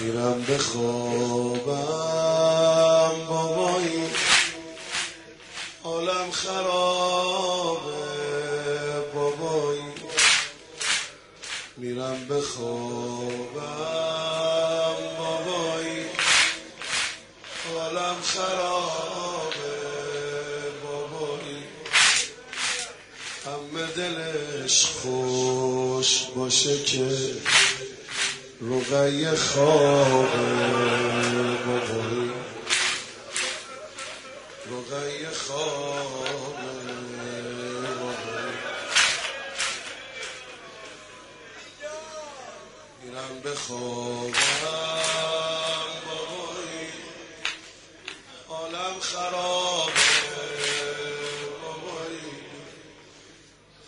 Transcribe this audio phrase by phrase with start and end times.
[0.00, 1.72] میرم به خوابم
[3.28, 4.10] بابایی
[5.82, 7.92] حالم خرابه
[9.14, 9.82] بابایی.
[11.76, 13.52] میرم به خوابم
[15.18, 16.04] بابایی
[17.74, 19.74] حالم خرابه
[20.84, 21.62] بابایی.
[23.46, 27.08] همه دلش خوش باشه که
[28.70, 30.36] رقی خواب
[31.66, 32.30] بابایی.
[34.66, 36.56] رقی خواب
[43.02, 44.32] میرم به خوابم
[46.06, 46.88] بابایی.
[48.48, 49.92] حالم خرابه
[51.62, 52.32] بابایی.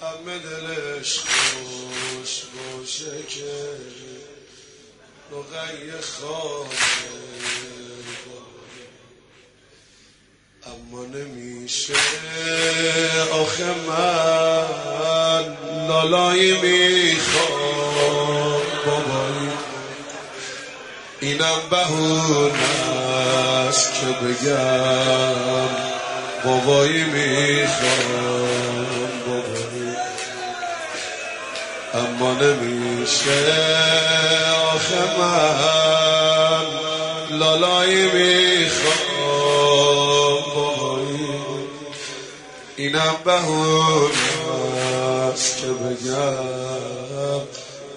[0.00, 3.76] همه دلش خوش باشه که
[5.40, 6.76] رقی خوابه
[10.66, 11.94] اما نمیشه.
[13.32, 14.66] آخه من
[15.88, 18.60] لالایی می‌خوام.
[18.86, 19.50] بابایی.
[21.20, 22.52] اینم بهونه
[23.68, 25.68] است که بگم
[26.44, 28.69] بابایی می‌خوام.
[31.94, 33.54] اما نمیشه
[34.74, 36.66] آخه من
[37.38, 38.96] لالایی می‌خوام
[40.54, 41.28] بابایی.
[42.76, 44.14] اینم بهونه
[45.32, 47.40] است که بگم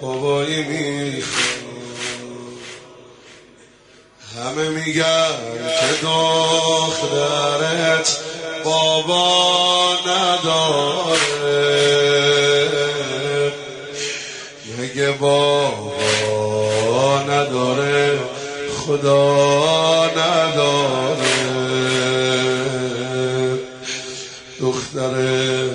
[0.00, 1.60] بابایی می‌خوام.
[4.36, 5.32] همه میگن
[5.80, 8.08] که دخترت
[8.64, 11.39] بابا نداره.
[14.90, 15.92] مگه بابا
[17.22, 18.18] نداره
[18.76, 21.20] خدا نداره.
[24.60, 25.70] دخترت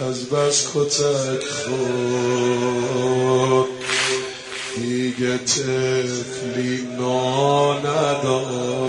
[0.00, 3.68] از بس کتک خود
[4.76, 8.79] دیگه تفلی نا نداره.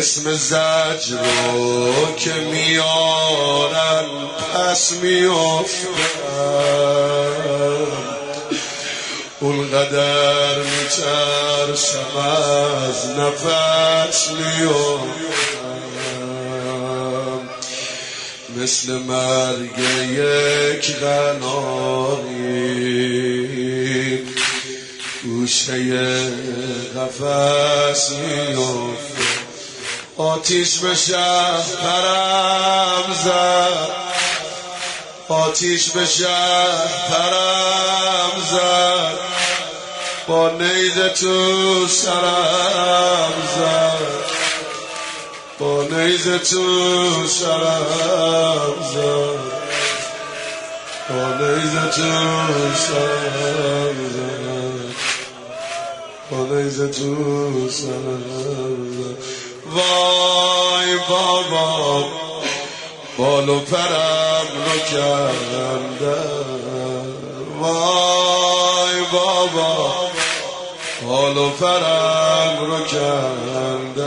[0.00, 1.18] اسم زجر
[1.52, 4.04] رو که میارن
[4.54, 5.86] پس میافتم
[9.40, 15.10] اونقدر میترسم از نفس میافتم
[18.56, 19.78] مثل مرگ
[20.10, 22.40] یک غناری
[25.24, 25.76] گوشه
[26.96, 29.09] قفس میافتم
[30.20, 33.90] آتیش به شهر پرم زد.
[35.28, 39.18] آتیش به شهر پرم زد.
[40.26, 43.98] با نیزه تو سرم زد.
[45.58, 49.60] با نیزه تو سرم زد.
[51.08, 52.12] با نیزه تو
[52.74, 54.94] سرم زد.
[56.30, 59.39] با نیزه تو سرم زد.
[59.74, 62.04] وای بابا
[63.18, 66.30] بال و پرم رو کندن
[67.60, 69.94] وای بابا
[71.06, 73.99] بال و پرم رو کندن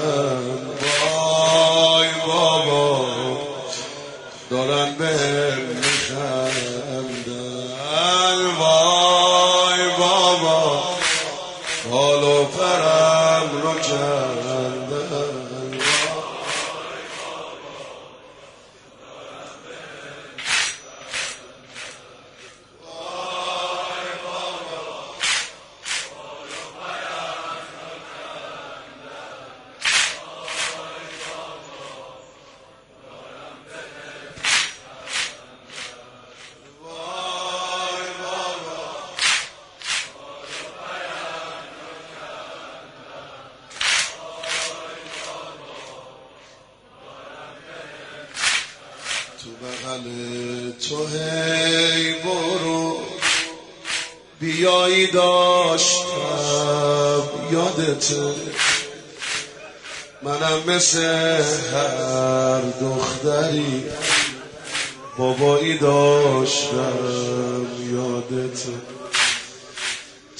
[49.43, 50.03] تو بغل
[50.71, 52.97] تو هی برو.
[54.39, 56.03] بیایی داشتم
[57.51, 58.33] یادته
[60.23, 61.03] منم مثل
[61.73, 63.83] هر دختری
[65.17, 66.97] بابایی داشتم
[67.93, 68.73] یادته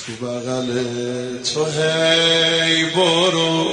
[0.06, 0.70] تو بغل
[1.54, 3.68] تو هی برو.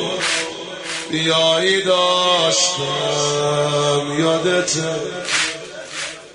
[1.11, 2.83] بیایی داشتم
[4.19, 4.95] یادته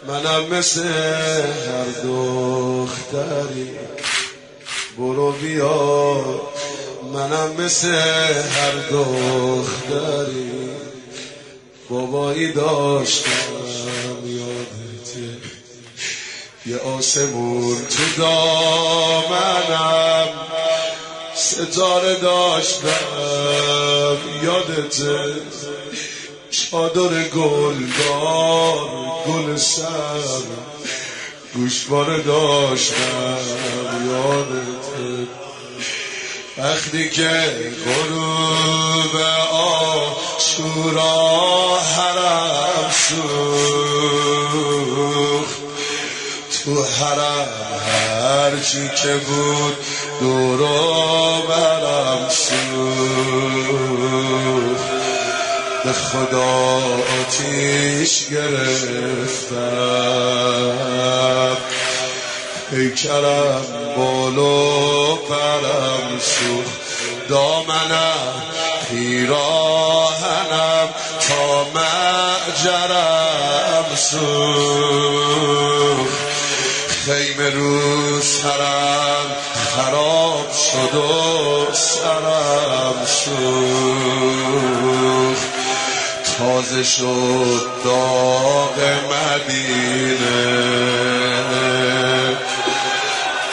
[0.08, 3.70] منم مثل هر دختری.
[4.98, 6.24] برو بیا
[7.14, 10.52] منم مثل هر دختری.
[11.90, 13.30] بابایی داشتم
[14.26, 15.38] یادته
[16.66, 20.28] یه آسمون تو دامنم.
[21.36, 23.75] ستاره داشتم.
[24.46, 25.34] یادته
[26.52, 28.78] چادر گلدار
[29.28, 30.24] گل سر
[31.54, 33.38] گوشواره داشتم
[34.10, 35.28] یادته
[36.58, 37.32] وقتی که
[37.86, 39.16] غروب
[40.38, 41.10] آشورا
[41.80, 43.26] حرم سوخت
[46.64, 47.48] تو حرم
[47.88, 49.76] هرچی که بود
[50.20, 53.85] دورو برم سوخت
[55.86, 56.82] به خدا
[57.22, 59.56] آتیش گرفتم.
[62.70, 63.66] پیکرم
[63.98, 66.82] بالو پرم سوخت.
[67.30, 68.44] دامنم
[68.90, 70.90] پیراهنم
[71.20, 74.26] تا معجرم سوخت.
[77.06, 79.28] خیمه رو سرم
[79.76, 84.35] خراب شد و سرم سوخت.
[86.66, 88.80] تازه شد داغ
[89.12, 90.46] مدینه.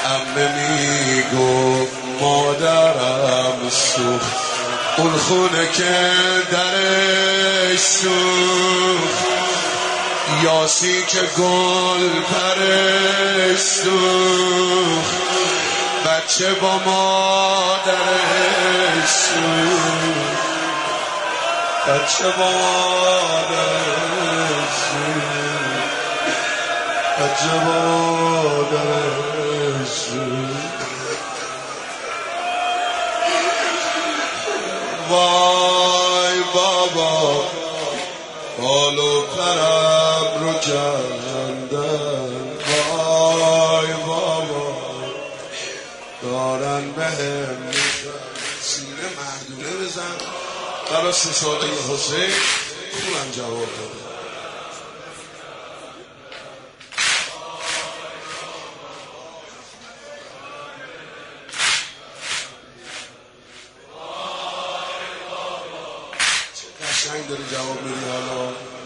[0.05, 4.37] امه می‌گفت مادرم سوخت.
[4.99, 6.11] اون خونه که
[6.53, 9.25] درش سوخت.
[10.43, 15.17] یاسی که گل پرش سوخت.
[16.07, 17.93] بچه با مادرش
[19.09, 20.42] سوخت.
[21.93, 23.83] بچه با مادرش
[24.89, 25.93] سوخت
[27.19, 27.79] بچه با
[28.13, 30.83] مادرش سوخت
[35.11, 37.45] وای بابا
[38.59, 42.33] بال و پرم رو کندن.
[42.91, 44.67] وای بابا
[46.23, 47.72] دارن به
[50.93, 52.31] برای ساله حسین
[52.93, 54.03] خوبم جواب داده.
[66.83, 68.82] قشنگ داری جواب میدی حالا؟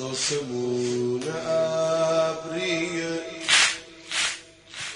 [0.00, 3.20] آسمون ابریه.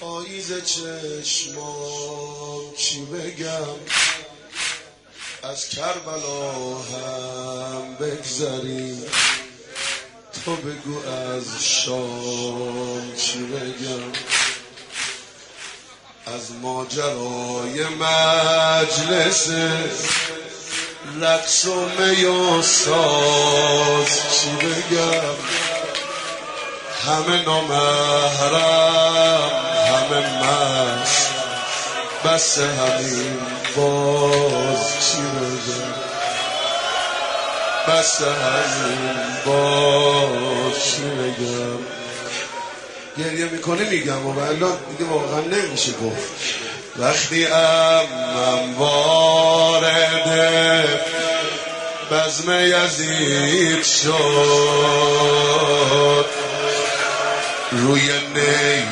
[0.01, 3.79] آیز چشمام چی بگم؟
[5.43, 9.03] از کربلا هم بگذریم
[10.45, 14.11] تو بگو از شام چی بگم؟
[16.25, 19.49] از ماجرای مجلس
[21.05, 25.35] رقص و می و ساز چی بگم؟
[27.05, 28.71] همه نامحرم
[29.87, 31.29] همه مست.
[32.25, 33.39] بس همین
[33.75, 35.93] باز چی بگم؟
[37.87, 39.15] بس همین
[39.45, 41.98] باز چی بگم؟
[43.19, 46.29] گریه می‌کنه میگم و الان دیگه واقعا نمیشه گفت.
[46.97, 50.29] وقتی امم وارد
[52.11, 54.09] بزم یزید شد
[57.71, 58.01] روی
[58.35, 58.83] نی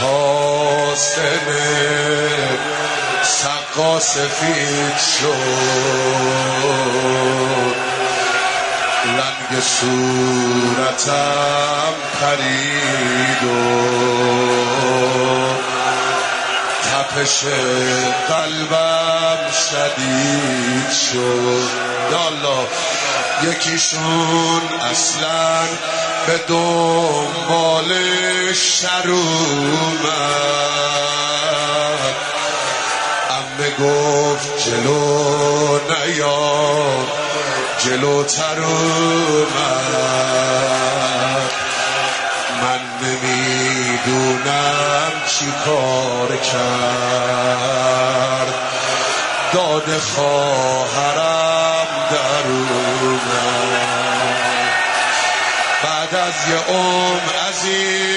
[0.00, 1.40] حاسنه
[3.22, 6.30] سقا سفید شد.
[9.04, 11.14] رنگ صورتم
[12.20, 13.54] پرید و
[16.90, 17.44] تپش
[18.28, 19.38] قلبم
[19.70, 21.68] شدید شد.
[22.12, 22.66] یالا
[23.42, 25.66] یکیشون اصلا
[26.26, 27.90] به دنبال
[28.52, 30.10] شر اومد.
[33.30, 37.19] امه گفت جلو نیاد
[37.84, 39.90] جلوتر اومد
[42.62, 46.60] من نمی‌دونم چی کار کرد.
[49.52, 53.20] داد خواهرم درونم
[55.82, 58.09] بعد از یه عمر عزیزی